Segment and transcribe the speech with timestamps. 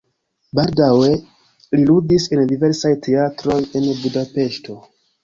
[0.59, 4.79] Baldaŭe li ludis en diversaj teatroj en Budapeŝto.